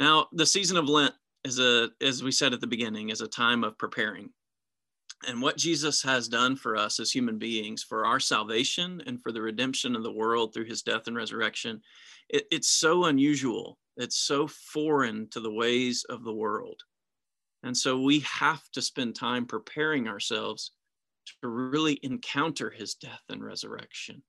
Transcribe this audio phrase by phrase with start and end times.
[0.00, 3.28] Now, the season of Lent is a, as we said at the beginning, is a
[3.28, 4.30] time of preparing.
[5.26, 9.32] And what Jesus has done for us as human beings, for our salvation and for
[9.32, 11.80] the redemption of the world through his death and resurrection,
[12.28, 13.78] it, it's so unusual.
[13.96, 16.80] It's so foreign to the ways of the world.
[17.64, 20.70] And so we have to spend time preparing ourselves
[21.42, 24.22] to really encounter his death and resurrection,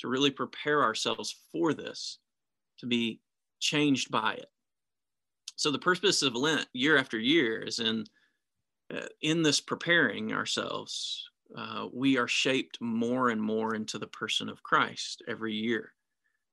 [0.00, 2.18] to really prepare ourselves for this,
[2.80, 3.20] to be
[3.58, 4.46] changed by it.
[5.56, 8.04] So the purpose of Lent year after year is in
[8.94, 14.48] uh, in this preparing ourselves, uh, we are shaped more and more into the person
[14.48, 15.92] of Christ every year.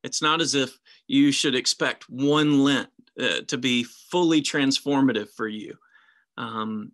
[0.04, 5.48] It's not as if you should expect one Lent uh, to be fully transformative for
[5.48, 5.78] you.
[6.38, 6.92] Um,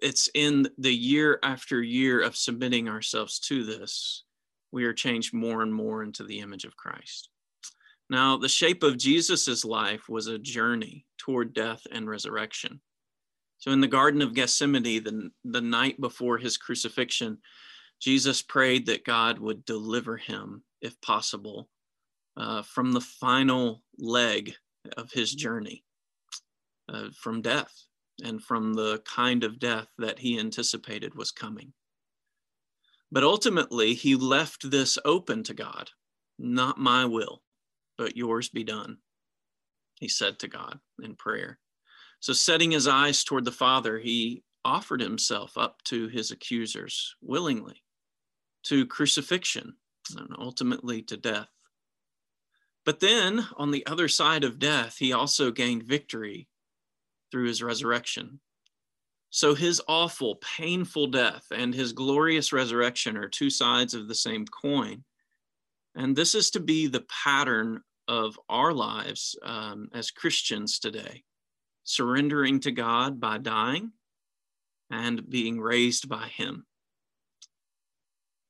[0.00, 4.22] it's in the year after year of submitting ourselves to this,
[4.70, 7.30] we are changed more and more into the image of Christ.
[8.08, 12.80] Now, the shape of Jesus's life was a journey toward death and resurrection.
[13.58, 17.38] So, in the Garden of Gethsemane, the, the night before his crucifixion,
[18.00, 21.68] Jesus prayed that God would deliver him, if possible,
[22.36, 24.54] uh, from the final leg
[24.96, 25.84] of his journey,
[26.88, 27.74] uh, from death
[28.22, 31.72] and from the kind of death that he anticipated was coming.
[33.10, 35.90] But ultimately, he left this open to God.
[36.38, 37.42] Not my will,
[37.96, 38.98] but yours be done,
[40.00, 41.58] he said to God in prayer.
[42.20, 47.82] So, setting his eyes toward the Father, he offered himself up to his accusers willingly,
[48.64, 49.76] to crucifixion,
[50.16, 51.48] and ultimately to death.
[52.84, 56.48] But then, on the other side of death, he also gained victory
[57.30, 58.40] through his resurrection.
[59.30, 64.46] So his awful, painful death and his glorious resurrection are two sides of the same
[64.46, 65.04] coin.
[65.96, 71.24] And this is to be the pattern of our lives um, as Christians today
[71.84, 73.92] surrendering to God by dying
[74.90, 76.66] and being raised by Him.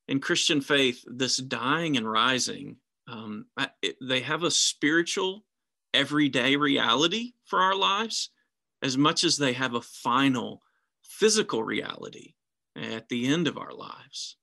[0.09, 2.77] In Christian faith, this dying and rising,
[3.09, 3.47] um,
[3.83, 5.45] it, they have a spiritual,
[5.93, 8.31] everyday reality for our lives
[8.83, 10.63] as much as they have a final
[11.03, 12.35] physical reality
[12.75, 14.37] at the end of our lives.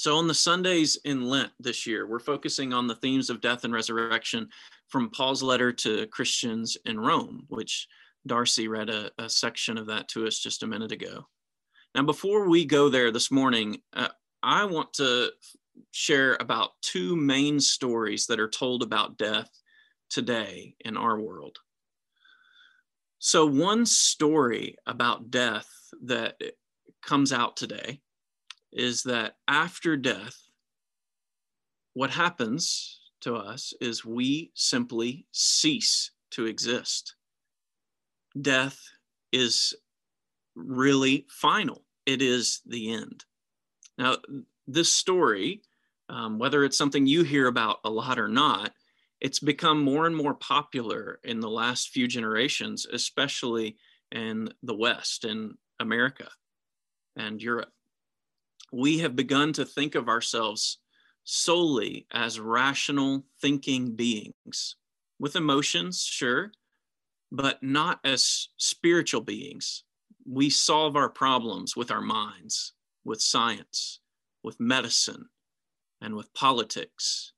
[0.00, 3.64] So, on the Sundays in Lent this year, we're focusing on the themes of death
[3.64, 4.48] and resurrection
[4.88, 7.86] from Paul's letter to Christians in Rome, which
[8.26, 11.28] Darcy read a, a section of that to us just a minute ago.
[11.94, 14.08] Now, before we go there this morning, uh,
[14.42, 15.32] I want to
[15.90, 19.50] share about two main stories that are told about death
[20.08, 21.58] today in our world.
[23.18, 25.68] So, one story about death
[26.04, 26.40] that
[27.02, 28.00] comes out today
[28.72, 30.36] is that after death,
[31.94, 37.16] what happens to us is we simply cease to exist.
[38.40, 38.80] Death
[39.32, 39.74] is
[40.54, 43.24] really final, it is the end.
[43.98, 44.16] Now,
[44.66, 45.62] this story,
[46.08, 48.72] um, whether it's something you hear about a lot or not,
[49.20, 53.76] it's become more and more popular in the last few generations, especially
[54.12, 56.28] in the West, in America
[57.16, 57.70] and Europe.
[58.72, 60.78] We have begun to think of ourselves
[61.24, 64.76] solely as rational thinking beings
[65.18, 66.52] with emotions, sure,
[67.30, 69.84] but not as spiritual beings.
[70.26, 72.72] We solve our problems with our minds,
[73.04, 74.00] with science,
[74.42, 75.26] with medicine,
[76.00, 77.32] and with politics,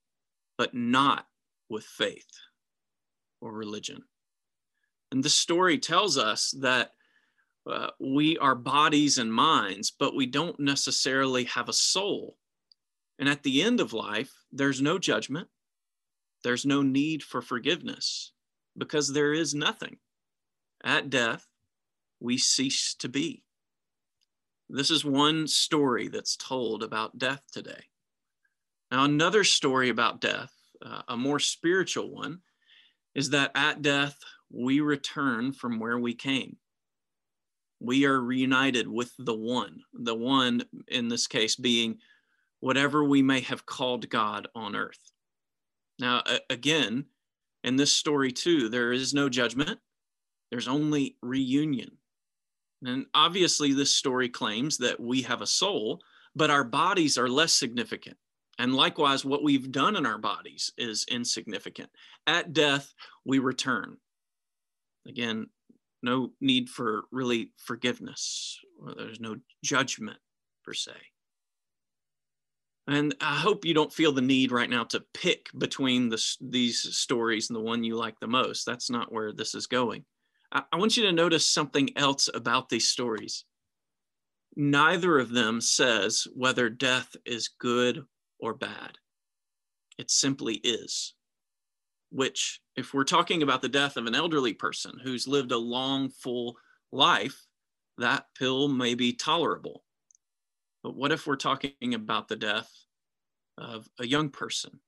[0.56, 1.26] but not
[1.68, 2.30] with faith
[3.40, 4.02] or religion.
[5.10, 6.92] And this story tells us that
[7.66, 12.36] uh, we are bodies and minds, but we don't necessarily have a soul.
[13.18, 15.48] And at the end of life, there's no judgment,
[16.42, 18.32] there's no need for forgiveness
[18.76, 19.98] because there is nothing.
[20.82, 21.46] At death,
[22.18, 23.44] we cease to be.
[24.68, 27.84] This is one story that's told about death today.
[28.90, 30.52] Now, another story about death
[30.84, 32.40] uh, a more spiritual one,
[33.14, 34.18] is that at death,
[34.50, 36.56] we return from where we came.
[37.82, 41.98] We are reunited with the one, the one in this case being
[42.60, 45.00] whatever we may have called God on earth.
[45.98, 47.06] Now, again,
[47.64, 49.80] in this story too, there is no judgment,
[50.52, 51.90] there's only reunion.
[52.84, 56.00] And obviously, this story claims that we have a soul,
[56.36, 58.16] but our bodies are less significant.
[58.58, 61.90] And likewise, what we've done in our bodies is insignificant.
[62.28, 62.92] At death,
[63.24, 63.96] we return.
[65.06, 65.48] Again,
[66.02, 70.18] no need for really forgiveness, or there's no judgment
[70.64, 70.92] per se.
[72.88, 76.80] And I hope you don't feel the need right now to pick between the, these
[76.96, 78.66] stories and the one you like the most.
[78.66, 80.04] That's not where this is going.
[80.50, 83.44] I, I want you to notice something else about these stories.
[84.56, 88.04] Neither of them says whether death is good
[88.40, 88.98] or bad.
[89.96, 91.14] It simply is.
[92.12, 96.10] Which, if we're talking about the death of an elderly person who's lived a long,
[96.10, 96.58] full
[96.92, 97.46] life,
[97.96, 99.82] that pill may be tolerable.
[100.82, 102.70] But what if we're talking about the death
[103.56, 104.80] of a young person?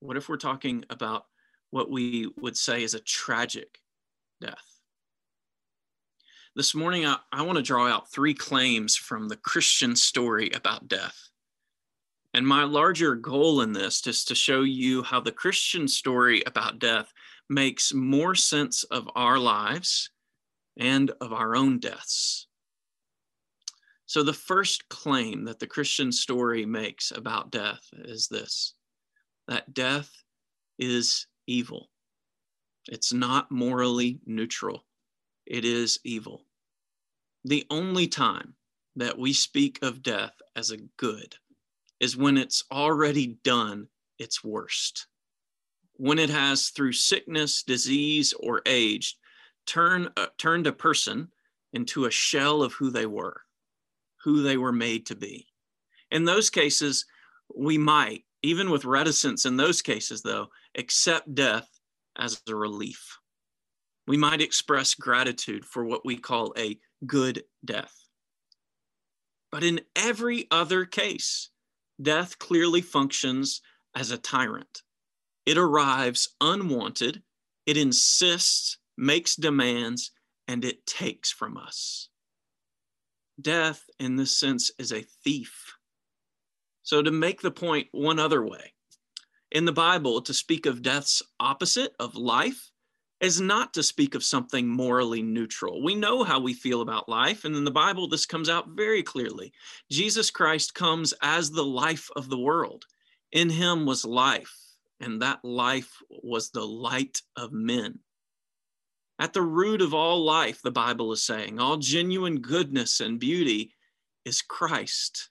[0.00, 1.26] What if we're talking about
[1.70, 3.78] what we would say is a tragic
[4.40, 4.80] death?
[6.56, 10.88] This morning, I, I want to draw out three claims from the Christian story about
[10.88, 11.29] death.
[12.32, 16.78] And my larger goal in this is to show you how the Christian story about
[16.78, 17.12] death
[17.48, 20.10] makes more sense of our lives
[20.76, 22.46] and of our own deaths.
[24.06, 28.74] So, the first claim that the Christian story makes about death is this
[29.48, 30.10] that death
[30.78, 31.90] is evil.
[32.88, 34.84] It's not morally neutral,
[35.46, 36.46] it is evil.
[37.44, 38.54] The only time
[38.96, 41.34] that we speak of death as a good
[42.00, 43.88] is when it's already done
[44.18, 45.06] its worst.
[45.96, 49.16] When it has, through sickness, disease, or age,
[49.66, 51.28] turn, uh, turned a person
[51.72, 53.42] into a shell of who they were
[54.24, 55.46] who they were made to be.
[56.10, 57.06] In those cases,
[57.54, 61.68] we might, even with reticence in those cases, though, accept death
[62.16, 63.18] as a relief.
[64.06, 67.94] We might express gratitude for what we call a good death.
[69.52, 71.50] But in every other case,
[72.02, 73.60] death clearly functions
[73.94, 74.82] as a tyrant.
[75.46, 77.22] It arrives unwanted,
[77.66, 80.12] it insists, makes demands,
[80.46, 82.10] and it takes from us
[83.40, 85.74] death in this sense is a thief.
[86.82, 88.72] So, to make the point one other way,
[89.50, 92.70] in the Bible, to speak of death's opposite of life
[93.20, 95.82] is not to speak of something morally neutral.
[95.82, 99.02] We know how we feel about life, and in the Bible, this comes out very
[99.02, 99.52] clearly.
[99.90, 102.86] Jesus Christ comes as the life of the world.
[103.32, 104.56] In him was life,
[105.00, 107.98] and that life was the light of men.
[109.18, 113.74] At the root of all life, the Bible is saying, all genuine goodness and beauty
[114.24, 115.28] is Christ.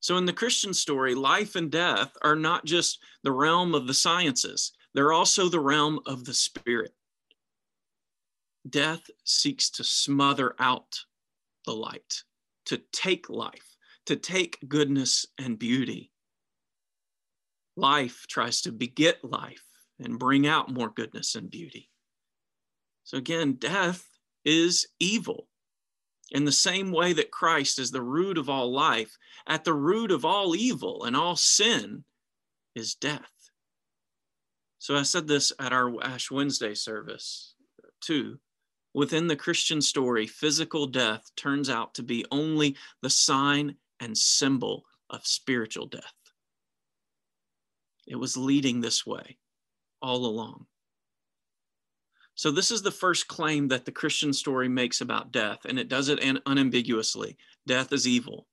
[0.00, 3.94] So, in the Christian story, life and death are not just the realm of the
[3.94, 6.94] sciences, they're also the realm of the spirit.
[8.68, 11.04] Death seeks to smother out
[11.66, 12.22] the light,
[12.64, 13.76] to take life,
[14.06, 16.10] to take goodness and beauty.
[17.76, 19.62] Life tries to beget life
[20.00, 21.90] and bring out more goodness and beauty.
[23.04, 24.02] So again, death
[24.46, 25.46] is evil.
[26.30, 29.14] In the same way that Christ is the root of all life,
[29.46, 32.02] at the root of all evil and all sin
[32.74, 33.35] is death.
[34.78, 37.54] So I said this at our Ash Wednesday service
[38.00, 38.38] too.
[38.94, 44.84] Within the Christian story, physical death turns out to be only the sign and symbol
[45.10, 46.14] of spiritual death.
[48.06, 49.38] It was leading this way
[50.00, 50.66] all along.
[52.36, 55.88] So, this is the first claim that the Christian story makes about death, and it
[55.88, 57.36] does it unambiguously
[57.66, 58.46] death is evil.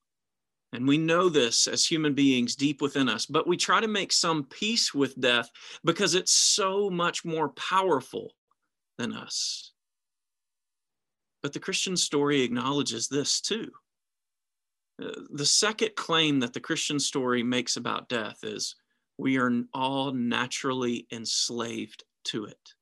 [0.74, 4.12] And we know this as human beings deep within us, but we try to make
[4.12, 5.52] some peace with death
[5.84, 8.34] because it's so much more powerful
[8.98, 9.72] than us.
[11.44, 13.72] But the Christian story acknowledges this too.
[15.02, 18.76] Uh, the second claim that the Christian story makes about death is
[19.20, 22.74] we are all naturally enslaved to it.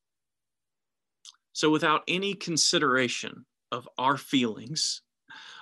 [1.51, 5.01] So, without any consideration of our feelings,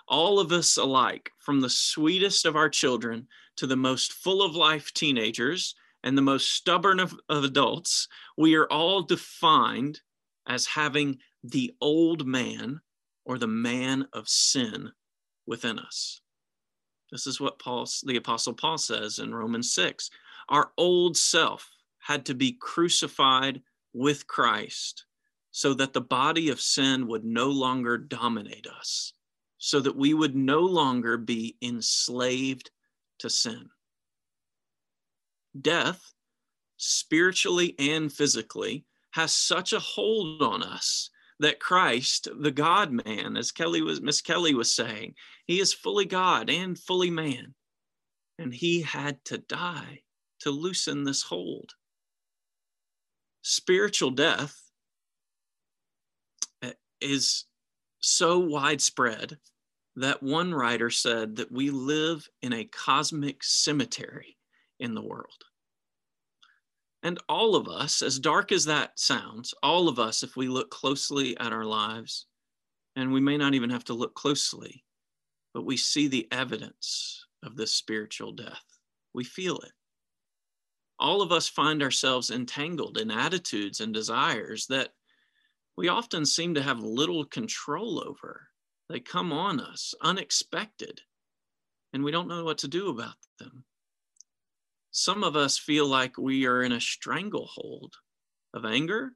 [0.10, 4.56] all of us alike, from the sweetest of our children to the most full of
[4.56, 10.02] life teenagers and the most stubborn of, of adults, we are all defined
[10.48, 12.82] as having the old man
[13.26, 14.92] or the man of sin
[15.46, 16.22] within us.
[17.12, 20.10] This is what Paul, the Apostle Paul says in Romans 6.
[20.50, 23.62] Our old self had to be crucified
[23.94, 25.06] with Christ
[25.52, 29.14] so that the body of sin would no longer dominate us,
[29.60, 32.72] so that we would no longer be enslaved
[33.20, 33.70] to sin.
[35.60, 36.14] Death,
[36.78, 43.52] spiritually and physically, has such a hold on us that Christ, the God man, as
[43.52, 47.54] Kelly was Miss Kelly was saying, he is fully God and fully man.
[48.38, 50.02] And he had to die
[50.42, 51.74] to loosen this hold.
[53.42, 54.56] Spiritual death
[56.62, 57.46] eh, is
[58.00, 59.38] so widespread
[59.96, 64.38] that one writer said that we live in a cosmic cemetery
[64.80, 65.44] in the world.
[67.04, 70.70] And all of us, as dark as that sounds, all of us, if we look
[70.70, 72.26] closely at our lives,
[72.96, 74.84] and we may not even have to look closely,
[75.54, 78.64] but we see the evidence of this spiritual death.
[79.14, 79.72] We feel it.
[81.00, 84.90] All of us find ourselves entangled in attitudes and desires that
[85.80, 88.50] we often seem to have little control over.
[88.90, 91.00] They come on us unexpected,
[91.94, 93.64] and we don't know what to do about them.
[94.92, 97.94] Some of us feel like we are in a stranglehold
[98.54, 99.14] of anger,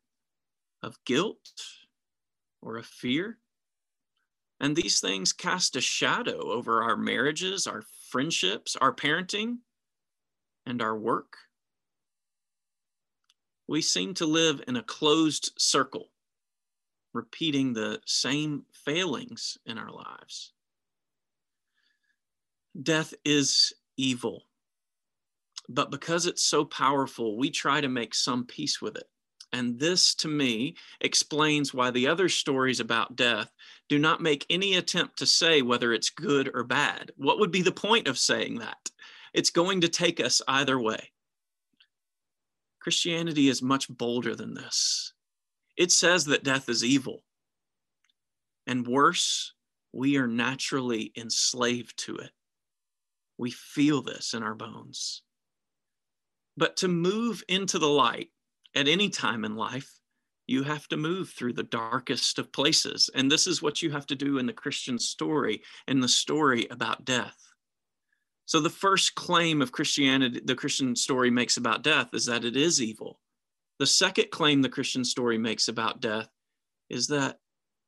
[0.82, 1.51] of guilt,
[2.62, 3.39] or of fear.
[4.62, 9.58] And these things cast a shadow over our marriages, our friendships, our parenting,
[10.65, 11.34] and our work.
[13.67, 16.12] We seem to live in a closed circle,
[17.13, 20.53] repeating the same failings in our lives.
[22.82, 24.43] Death is evil,
[25.70, 29.08] but because it's so powerful, we try to make some peace with it.
[29.51, 33.51] And this, to me, explains why the other stories about death
[33.88, 37.12] do not make any attempt to say whether it's good or bad.
[37.17, 38.89] What would be the point of saying that?
[39.32, 41.12] It's going to take us either way.
[42.79, 45.12] Christianity is much bolder than this.
[45.75, 47.24] It says that death is evil.
[48.68, 49.53] And worse,
[49.92, 52.32] we are naturally enslaved to it.
[53.38, 55.24] We feel this in our bones.
[56.56, 58.30] But to move into the light,
[58.75, 59.89] at any time in life,
[60.48, 63.10] you have to move through the darkest of places.
[63.13, 66.68] And this is what you have to do in the Christian story, in the story
[66.70, 67.38] about death.
[68.46, 72.58] So, the first claim of Christianity, the Christian story makes about death is that it
[72.58, 73.20] is evil.
[73.84, 76.30] The second claim the Christian story makes about death
[76.90, 77.40] is that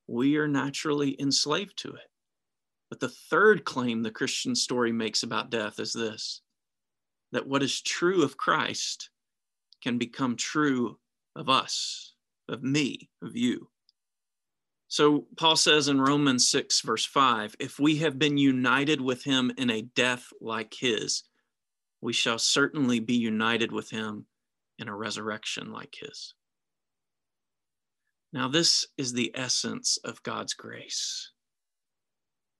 [0.07, 2.11] we are naturally enslaved to it.
[2.89, 6.41] But the third claim the Christian story makes about death is this
[7.31, 9.09] that what is true of Christ
[9.81, 10.99] can become true
[11.33, 12.13] of us,
[12.49, 13.69] of me, of you.
[14.89, 19.49] So Paul says in Romans 6, verse 5 if we have been united with him
[19.57, 21.23] in a death like his,
[22.01, 24.25] we shall certainly be united with him
[24.79, 26.33] in a resurrection like his.
[28.33, 31.31] Now, this is the essence of God's grace.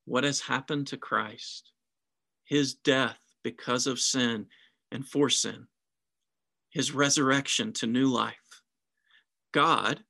[0.06, 1.72] What has happened to Christ,
[2.46, 4.46] his death because of sin
[4.92, 5.68] and for sin,
[6.70, 8.36] his resurrection to new life.
[9.54, 10.04] God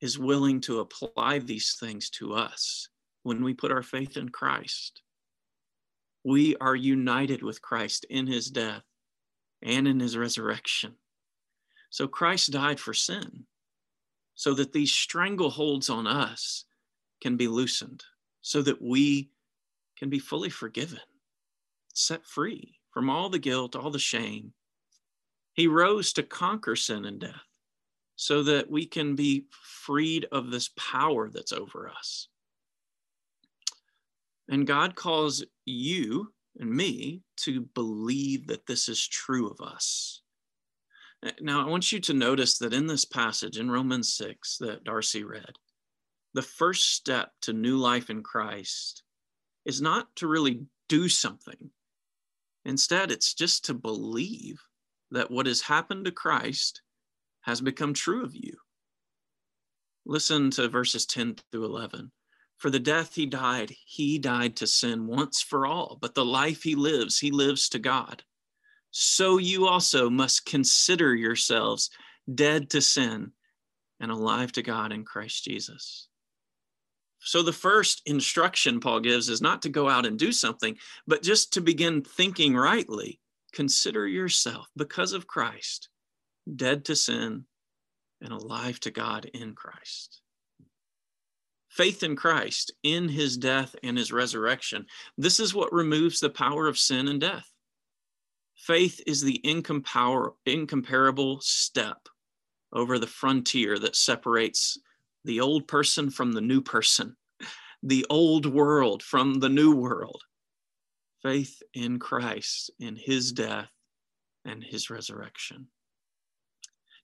[0.00, 2.88] is willing to apply these things to us
[3.22, 5.02] when we put our faith in Christ.
[6.24, 8.82] We are united with Christ in his death
[9.62, 10.94] and in his resurrection.
[11.94, 13.46] So Christ died for sin
[14.34, 16.64] so that these strangleholds on us
[17.20, 18.02] can be loosened,
[18.40, 19.30] so that we
[19.96, 20.98] can be fully forgiven,
[21.94, 24.52] set free from all the guilt, all the shame,
[25.52, 27.46] he rose to conquer sin and death
[28.16, 32.26] so that we can be freed of this power that's over us.
[34.48, 40.23] And God calls you and me to believe that this is true of us.
[41.24, 44.84] Uh, now, I want you to notice that in this passage in Romans 6 that
[44.84, 45.58] Darcy read,
[46.34, 49.02] the first step to new life in Christ
[49.64, 51.70] is not to really do something.
[52.64, 54.60] Instead, it's just to believe
[55.10, 56.82] that what has happened to Christ
[57.42, 58.54] has become true of you.
[60.04, 62.10] Listen to verses 10 through 11.
[62.58, 66.62] For the death he died, he died to sin once for all, but the life
[66.62, 68.22] he lives, he lives to God.
[68.96, 71.90] So you also must consider yourselves
[72.32, 73.32] dead to sin
[73.98, 76.08] and alive to God in Christ Jesus.
[77.18, 81.22] So, the first instruction Paul gives is not to go out and do something, but
[81.22, 83.18] just to begin thinking rightly
[83.54, 85.88] Consider yourself, because of Christ,
[86.56, 87.44] dead to sin
[88.20, 90.20] and alive to God in Christ.
[91.68, 94.86] Faith in Christ, in his death and his resurrection,
[95.16, 97.48] this is what removes the power of sin and death.
[98.56, 102.08] Faith is the incomparable step
[102.72, 104.78] over the frontier that separates
[105.24, 107.16] the old person from the new person,
[107.82, 110.22] the old world from the new world
[111.24, 113.70] faith in Christ, in his death
[114.44, 115.66] and his resurrection.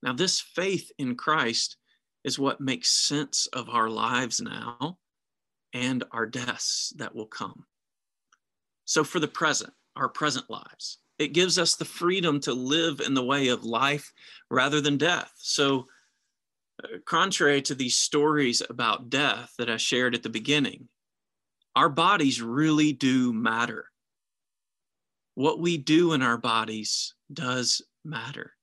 [0.02, 1.76] Now, this faith in Christ
[2.22, 4.98] is what makes sense of our lives now
[5.72, 7.64] and our deaths that will come.
[8.84, 13.12] So, for the present, our present lives, it gives us the freedom to live in
[13.12, 14.10] the way of life
[14.50, 15.30] rather than death.
[15.36, 15.86] So,
[16.82, 20.88] uh, contrary to these stories about death that I shared at the beginning,
[21.76, 23.84] our bodies really do matter.
[25.34, 28.54] What we do in our bodies does matter.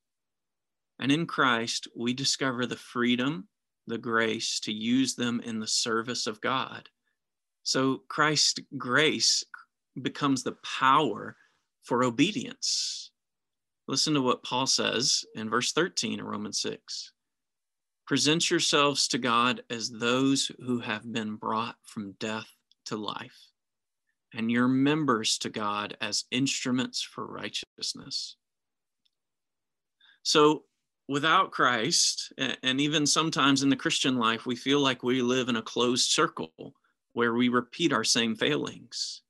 [1.00, 3.48] And in Christ, we discover the freedom,
[3.86, 6.90] the grace to use them in the service of God.
[7.62, 9.44] So Christ's grace
[10.02, 11.36] becomes the power
[11.88, 13.12] for obedience.
[13.88, 17.14] Listen to what Paul says in verse 13 of Romans 6.
[18.06, 22.48] Present yourselves to God as those who have been brought from death
[22.86, 23.52] to life,
[24.34, 28.36] and your members to God as instruments for righteousness.
[30.24, 30.64] So,
[31.08, 35.56] without Christ, and even sometimes in the Christian life, we feel like we live in
[35.56, 36.74] a closed circle
[37.14, 39.22] where we repeat our same failings.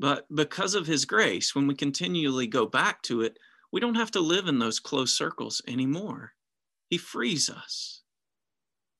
[0.00, 3.38] But because of his grace, when we continually go back to it,
[3.72, 6.32] we don't have to live in those closed circles anymore.
[6.90, 8.02] He frees us.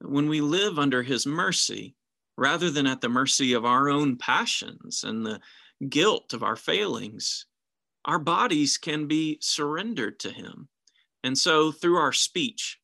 [0.01, 1.97] When we live under his mercy,
[2.37, 5.41] rather than at the mercy of our own passions and the
[5.89, 7.47] guilt of our failings,
[8.05, 10.69] our bodies can be surrendered to him
[11.25, 12.79] and so, through our speech,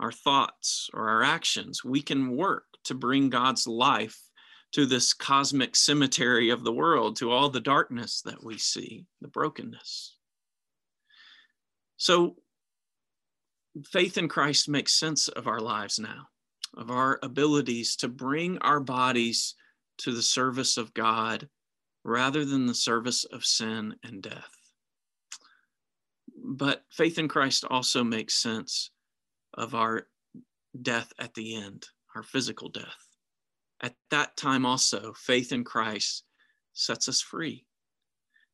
[0.00, 4.18] our thoughts, or our actions, we can work to bring God's life
[4.72, 9.28] to this cosmic cemetery of the world, to all the darkness that we see, the
[9.28, 10.16] brokenness.
[11.96, 12.36] So,
[13.86, 16.28] faith in Christ makes sense of our lives now,
[16.76, 19.54] of our abilities to bring our bodies
[19.98, 21.48] to the service of God
[22.04, 24.50] rather than the service of sin and death
[26.42, 28.90] but faith in Christ also makes sense
[29.54, 30.08] of our
[30.80, 33.11] death at the end, our physical death.
[33.82, 36.24] At that time, also, faith in Christ
[36.72, 37.66] sets us free.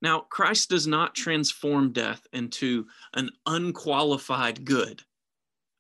[0.00, 5.02] Now, Christ does not transform death into an unqualified good.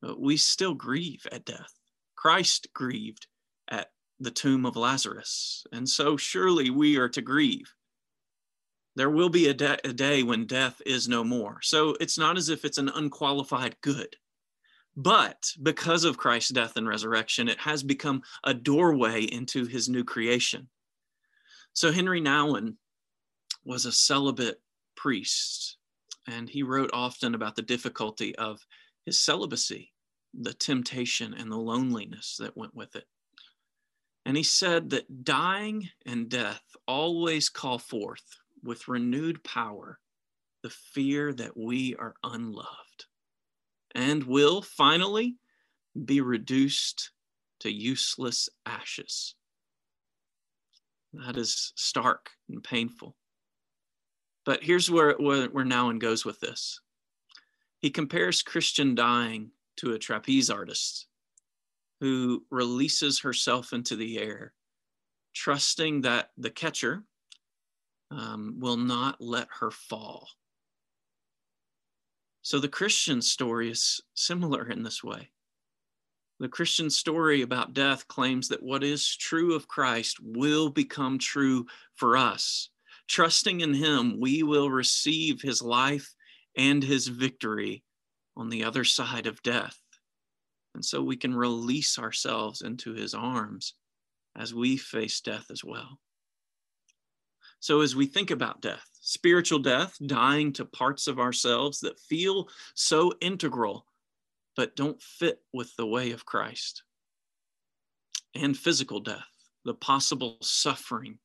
[0.06, 1.72] Uh, we still grieve at death.
[2.16, 3.26] Christ grieved
[3.68, 3.90] at
[4.20, 5.64] the tomb of Lazarus.
[5.72, 7.72] And so, surely we are to grieve
[8.98, 11.60] there will be a, de- a day when death is no more.
[11.62, 14.16] So it's not as if it's an unqualified good.
[15.00, 20.02] But because of Christ's death and resurrection, it has become a doorway into his new
[20.02, 20.68] creation.
[21.72, 22.74] So Henry Nouwen
[23.64, 24.60] was a celibate
[24.96, 25.76] priest,
[26.26, 28.66] and he wrote often about the difficulty of
[29.06, 29.92] his celibacy,
[30.34, 33.06] the temptation and the loneliness that went with it.
[34.26, 38.24] And he said that dying and death always call forth
[38.64, 40.00] with renewed power
[40.64, 43.06] the fear that we are unloved
[43.94, 45.36] and will finally
[46.04, 47.10] be reduced
[47.60, 49.34] to useless ashes.
[51.12, 53.16] That is stark and painful.
[54.44, 56.80] But here's where, where, where Nouwen goes with this.
[57.80, 61.06] He compares Christian dying to a trapeze artist
[62.00, 64.52] who releases herself into the air,
[65.34, 67.04] trusting that the catcher,
[68.10, 70.28] um, will not let her fall.
[72.48, 75.28] So the Christian story is similar in this way.
[76.40, 81.66] The Christian story about death claims that what is true of Christ will become true
[81.96, 82.70] for us.
[83.06, 86.14] Trusting in Him, we will receive His life
[86.56, 87.84] and His victory
[88.34, 89.78] on the other side of death.
[90.74, 93.74] And so we can release ourselves into His arms
[94.34, 96.00] as we face death as well.
[97.60, 102.46] So, as we think about death, spiritual death, dying to parts of ourselves that feel
[102.74, 103.86] so integral
[104.54, 106.82] but don't fit with the way of Christ,
[108.34, 109.24] and physical death,
[109.64, 111.18] the possible suffering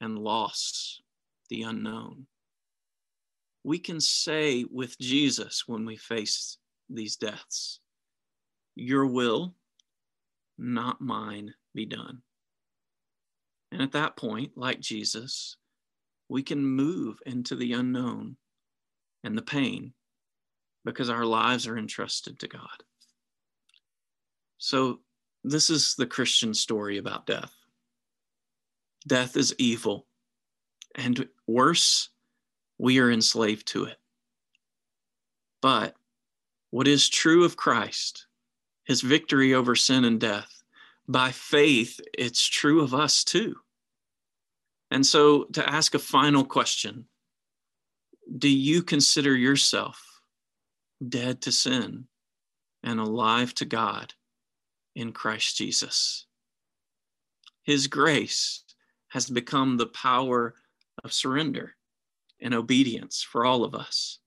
[0.00, 1.00] and loss,
[1.50, 2.26] the unknown.
[3.64, 7.80] We can say with Jesus when we face these deaths,
[8.76, 9.56] Your will,
[10.56, 12.22] not mine, be done.
[13.72, 15.56] And at that point, like Jesus,
[16.32, 18.34] we can move into the unknown
[19.22, 19.92] and the pain
[20.82, 22.82] because our lives are entrusted to God.
[24.56, 25.00] So,
[25.44, 27.52] this is the Christian story about death.
[29.06, 30.06] Death is evil,
[30.94, 32.08] and worse,
[32.78, 33.98] we are enslaved to it.
[35.60, 35.96] But
[36.70, 38.26] what is true of Christ,
[38.84, 40.62] his victory over sin and death,
[41.06, 43.56] by faith, it's true of us too.
[44.92, 47.06] And so, to ask a final question
[48.38, 50.20] Do you consider yourself
[51.08, 52.08] dead to sin
[52.82, 54.12] and alive to God
[54.94, 56.26] in Christ Jesus?
[57.62, 58.64] His grace
[59.08, 60.56] has become the power
[61.02, 61.72] of surrender
[62.38, 64.18] and obedience for all of us.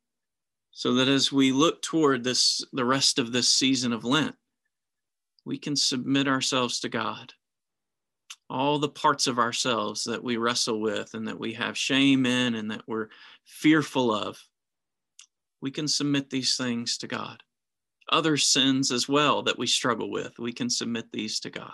[0.72, 4.36] So that as we look toward this, the rest of this season of Lent,
[5.46, 7.34] we can submit ourselves to God
[8.50, 12.56] all the parts of ourselves that we wrestle with and that we have shame in
[12.56, 13.08] and that we're
[13.46, 14.38] fearful of,
[15.62, 17.42] we can submit these things to God.
[18.12, 21.74] Other sins as well that we struggle with, we can submit these to God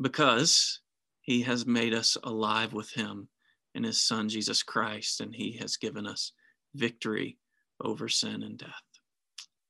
[0.00, 0.80] because
[1.20, 3.28] He has made us alive with Him
[3.74, 6.32] in His Son, Jesus Christ, and He has given us
[6.74, 7.38] victory
[7.82, 8.70] over sin and death.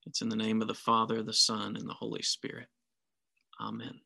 [0.06, 2.68] It's in the name of the Father, the Son, and the Holy Spirit.
[3.60, 4.00] Amen.